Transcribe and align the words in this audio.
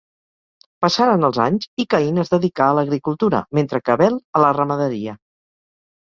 Passaren 0.83 1.25
els 1.27 1.39
anys 1.43 1.67
i 1.83 1.83
Caín 1.93 2.15
es 2.23 2.31
dedicà 2.31 2.69
a 2.69 2.77
l'agricultura 2.77 3.41
mentre 3.59 3.81
que 3.83 3.93
Abel, 3.97 4.17
a 4.39 4.41
la 4.45 4.49
ramaderia. 4.59 5.15